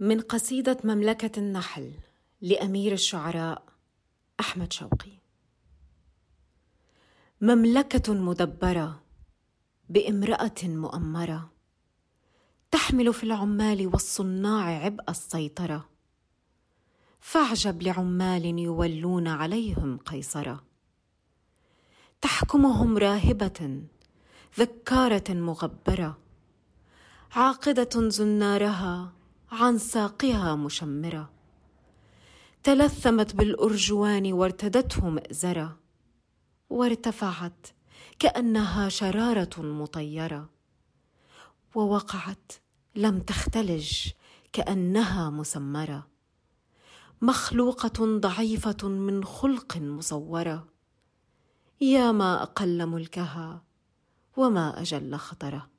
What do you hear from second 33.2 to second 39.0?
بالأرجوان وارتدته مئزره وارتفعت كأنها